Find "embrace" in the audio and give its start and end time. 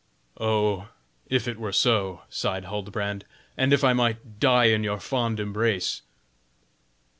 5.39-6.01